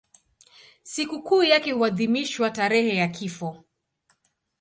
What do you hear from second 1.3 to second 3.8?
yake huadhimishwa tarehe ya kifo.